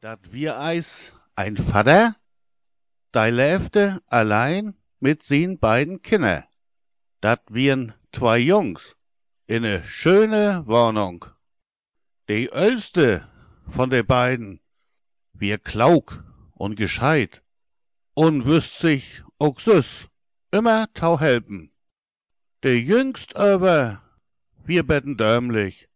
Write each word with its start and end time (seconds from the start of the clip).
Dat 0.00 0.32
wir 0.32 0.60
eis 0.60 0.86
ein 1.34 1.56
Vater, 1.56 2.14
dei 3.10 3.30
lebte 3.30 4.00
allein 4.06 4.76
mit 5.00 5.24
sin 5.24 5.58
beiden 5.58 6.02
Kinder. 6.02 6.44
Dat 7.20 7.42
wiren 7.48 7.94
zwei 8.12 8.38
Jungs 8.38 8.94
in 9.48 9.62
ne 9.62 9.82
schöne 9.82 10.64
Wohnung. 10.68 11.24
Die 12.28 12.48
älteste 12.48 13.26
von 13.74 13.90
de 13.90 14.02
beiden 14.02 14.60
wir 15.32 15.58
klaug 15.58 16.22
und 16.54 16.76
gescheit 16.76 17.42
und 18.14 18.44
wüsst 18.44 18.78
sich 18.78 19.24
auch 19.40 19.58
süß 19.58 20.08
immer 20.52 20.92
tau 20.94 21.18
helpen. 21.18 21.72
De 22.62 22.78
jüngst 22.78 23.34
aber, 23.34 24.00
wir 24.64 24.84
betten 24.84 25.16
dämlich, 25.16 25.88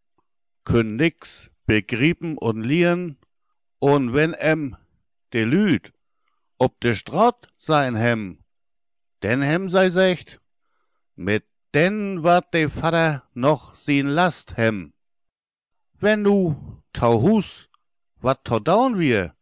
künn 0.65 0.97
nix 0.97 1.49
begrieben 1.65 2.37
und 2.37 2.63
lieren, 2.63 3.17
und 3.83 4.13
wenn 4.13 4.33
em 4.33 4.77
de 5.33 5.43
Lüd 5.43 5.91
ob 6.57 6.79
de 6.79 6.95
Straat 6.95 7.49
sein 7.57 7.95
hem, 7.95 8.39
denn 9.21 9.41
hem 9.41 9.69
sei 9.69 9.89
secht, 9.89 10.39
mit 11.15 11.43
den 11.73 12.23
wat 12.23 12.53
de 12.53 12.69
Vater 12.69 13.23
noch 13.33 13.75
sin 13.85 14.07
Last 14.07 14.55
hem. 14.55 14.93
Wenn 15.99 16.21
nu 16.21 16.55
tau 16.93 17.21
Hus 17.21 17.49
wat 18.21 18.45
tau 18.45 18.59
daun 18.59 18.99
wir, 18.99 19.35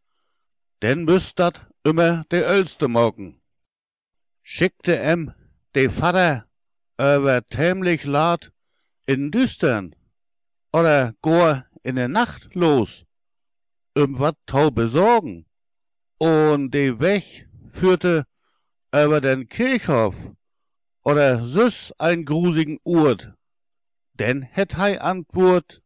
denn 0.82 1.06
müsst 1.06 1.38
dat 1.38 1.62
immer 1.84 2.26
de 2.32 2.42
Ölste 2.42 2.88
mogen. 2.88 3.40
Schickte 4.42 4.98
em 4.98 5.32
de 5.76 5.88
Vater 5.90 6.48
über 6.98 7.48
tämlich 7.48 8.06
lat 8.06 8.52
in 9.06 9.30
Düstern 9.30 9.96
oder 10.74 11.14
gor 11.22 11.64
in 11.84 11.96
der 11.96 12.08
Nacht 12.08 12.56
los, 12.56 13.06
wat 13.96 14.38
tau 14.46 14.72
besorgen. 14.72 15.46
Und 16.18 16.72
de 16.72 17.00
Weg 17.00 17.48
führte 17.74 18.26
über 18.92 19.22
den 19.22 19.48
Kirchhof 19.48 20.16
oder 21.04 21.46
süß 21.48 21.94
ein 21.98 22.26
grusigen 22.26 22.80
Urt. 22.84 23.34
Denn 24.14 24.42
hätt 24.42 24.78
hei 24.78 25.02
Antwort, 25.02 25.82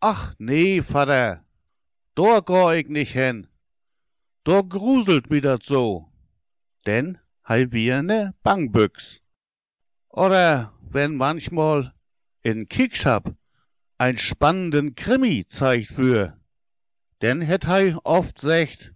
ach 0.00 0.34
nee, 0.38 0.82
Vater, 0.82 1.44
dor 2.14 2.44
geh 2.44 2.80
ich 2.80 2.88
nicht 2.88 3.12
hin, 3.12 3.48
dor 4.44 4.68
gruselt 4.68 5.30
mi 5.30 5.40
dat 5.40 5.62
so, 5.64 6.08
denn 6.86 7.18
hei 7.46 7.70
wir 7.72 8.02
ne 8.02 8.34
Bangbüchs. 8.42 9.20
Oder 10.08 10.72
wenn 10.90 11.16
manchmal 11.16 11.92
in 12.42 12.68
Kickschap 12.68 13.34
ein 13.98 14.16
spannenden 14.16 14.94
Krimi 14.94 15.44
zeigt 15.48 15.92
für, 15.92 16.38
denn 17.22 17.40
hätt 17.40 17.66
hei 17.66 17.96
oft 18.04 18.38
secht, 18.40 18.92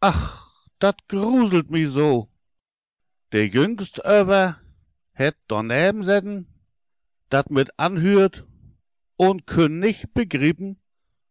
ach, 0.00 0.46
dat 0.78 1.08
gruselt 1.08 1.70
mi 1.70 1.86
so. 1.86 2.28
Der 3.32 3.46
Jüngst 3.46 4.04
aber 4.04 4.60
hätt 5.12 5.36
daneben 5.48 6.04
setten, 6.04 6.46
dat 7.28 7.50
mit 7.50 7.70
anhört 7.78 8.44
und 9.16 9.46
könn 9.46 9.78
nicht 9.78 10.12
begrieben, 10.14 10.80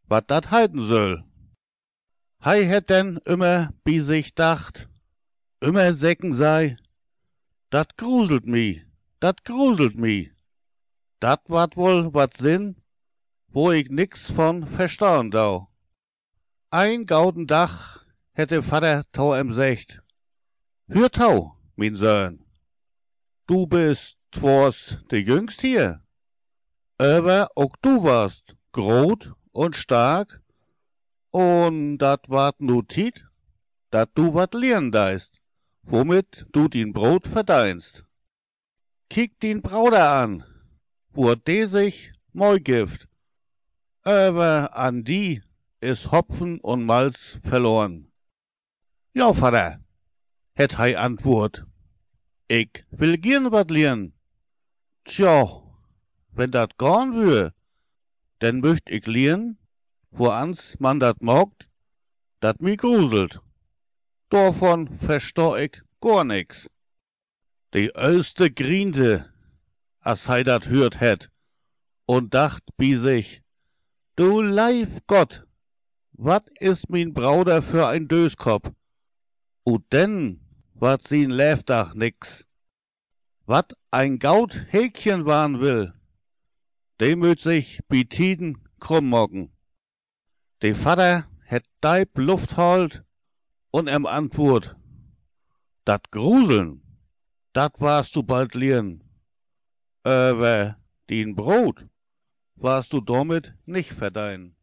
wat 0.07 0.29
dat 0.31 0.51
heiten 0.51 0.87
soll. 0.87 1.23
Hei 2.43 2.65
hätt 2.65 2.89
denn 2.89 3.17
immer 3.25 3.73
bi 3.83 4.01
sich 4.01 4.33
dacht, 4.33 4.89
immer 5.59 5.93
säcken 5.93 6.33
sei, 6.35 6.77
dat 7.69 7.97
gruselt 7.97 8.45
mi, 8.45 8.83
dat 9.19 9.43
gruselt 9.45 9.95
mi. 9.95 10.31
Dat 11.19 11.41
wat 11.47 11.77
wohl 11.77 12.13
wat 12.13 12.33
Sinn, 12.37 12.75
wo 13.49 13.71
ich 13.71 13.89
nix 13.89 14.31
von 14.31 14.65
verstauen 14.75 15.29
dau. 15.29 15.70
Ein 16.73 17.05
gauden 17.05 17.47
Dach 17.47 17.99
hätte 18.31 18.63
Vater 18.63 19.03
Tau 19.11 19.33
em 19.33 19.53
secht. 19.53 20.01
Hör 20.87 21.11
Tau, 21.11 21.57
min 21.75 21.97
Söhn, 21.97 22.45
du 23.45 23.67
bist 23.67 24.15
twors 24.31 24.77
de 25.11 25.19
Jüngst 25.19 25.59
hier, 25.59 26.01
aber 26.97 27.49
auch 27.55 27.75
du 27.81 28.03
warst 28.03 28.55
grot 28.71 29.33
und 29.51 29.75
stark, 29.75 30.41
und 31.31 31.97
dat 31.97 32.29
wart 32.29 32.61
nu 32.61 32.83
tit, 32.83 33.21
dat 33.89 34.09
du 34.15 34.33
wat 34.33 34.53
lehren 34.53 34.93
deist, 34.93 35.41
womit 35.83 36.45
du 36.53 36.69
din 36.69 36.93
Brot 36.93 37.27
verdeinst. 37.27 38.05
Kick 39.09 39.37
din 39.41 39.61
Brauder 39.61 40.09
an, 40.09 40.45
wo 41.09 41.35
de 41.35 41.65
sich 41.65 42.13
moi 42.31 42.59
gift, 42.59 43.09
aber 44.03 44.73
an 44.73 45.03
die 45.03 45.43
is 45.81 46.11
Hopfen 46.11 46.59
und 46.61 46.85
Malz 46.85 47.17
verloren. 47.43 48.11
Ja, 49.13 49.33
Vater, 49.33 49.79
hätt 50.53 50.77
hei 50.77 50.97
Antwort. 50.97 51.65
Ich 52.47 52.85
will 52.91 53.17
gern 53.17 53.51
wat 53.51 53.71
lehren. 53.71 54.13
Tja, 55.05 55.63
wenn 56.33 56.51
dat 56.51 56.77
gorn 56.77 57.15
wür, 57.15 57.53
denn 58.41 58.59
möcht 58.59 58.89
ich 58.89 59.07
lehren, 59.07 59.57
wo 60.11 60.29
ans 60.29 60.61
man 60.79 60.99
dat 60.99 61.21
mogt, 61.21 61.67
dat 62.41 62.61
mi 62.61 62.75
gruselt. 62.77 63.39
Davon 64.29 64.99
versteh 64.99 65.65
ich 65.65 65.81
gar 65.99 66.23
nix. 66.23 66.69
Die 67.73 67.91
Ölste 67.95 68.51
griente, 68.51 69.33
as 69.99 70.27
hei 70.27 70.43
dat 70.43 70.65
hört 70.67 70.99
het, 70.99 71.29
und 72.05 72.33
dacht 72.33 72.63
bi 72.77 72.97
sich, 72.97 73.41
du 74.15 74.41
leif 74.41 74.89
Gott, 75.07 75.43
wat 76.23 76.47
is 76.59 76.87
min 76.87 77.13
Brauder 77.13 77.63
für 77.63 77.87
ein 77.87 78.07
Döskopf? 78.07 78.69
Und 79.63 79.91
denn 79.91 80.39
wat 80.75 81.07
sin 81.07 81.31
Läfdach 81.31 81.95
nix. 81.95 82.45
Wat 83.45 83.75
ein 83.89 84.19
Gaut 84.19 84.53
Häkchen 84.69 85.25
waren 85.25 85.59
will, 85.59 85.93
dem 86.99 87.19
möt 87.19 87.39
sich 87.39 87.79
bi 87.87 88.05
Tiden 88.05 88.69
krumm 88.79 89.09
mocken. 89.09 89.51
De 90.61 90.75
Vater 90.75 91.27
het 91.43 91.65
deib 91.81 92.17
Luft 92.17 92.55
holt 92.55 93.03
und 93.71 93.87
em 93.87 94.05
Antwort, 94.05 94.75
dat 95.85 96.11
Gruseln, 96.11 96.81
dat 97.53 97.79
warst 97.79 98.15
du 98.15 98.21
bald 98.21 98.53
lehren. 98.53 99.03
Aber 100.03 100.77
din 101.09 101.35
Brot 101.35 101.83
warst 102.55 102.93
du 102.93 103.01
damit 103.01 103.53
nicht 103.65 103.91
verdein. 103.93 104.55